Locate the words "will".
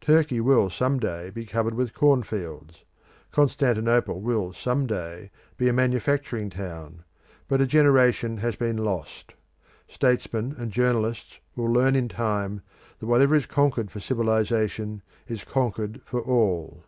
0.40-0.70, 4.22-4.50, 11.54-11.70